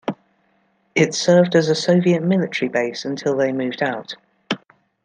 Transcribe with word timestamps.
It 0.95 1.13
served 1.13 1.53
as 1.53 1.69
a 1.69 1.75
Soviet 1.75 2.23
military 2.23 2.69
base 2.69 3.05
until 3.05 3.37
they 3.37 3.53
moved 3.53 3.83
out. 3.83 4.15